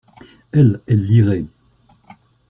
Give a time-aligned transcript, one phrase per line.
[0.51, 1.45] Elles, elles liraient.